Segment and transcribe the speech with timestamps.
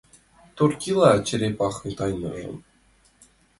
[0.55, 2.55] —Тортила черепахын тайныжым.